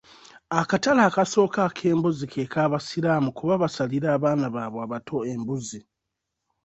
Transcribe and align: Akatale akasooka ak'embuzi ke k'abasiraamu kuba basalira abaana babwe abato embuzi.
Akatale 0.59 1.01
akasooka 1.09 1.59
ak'embuzi 1.67 2.25
ke 2.33 2.41
k'abasiraamu 2.51 3.29
kuba 3.37 3.61
basalira 3.61 4.07
abaana 4.15 4.47
babwe 4.55 4.79
abato 4.85 5.17
embuzi. 5.33 5.79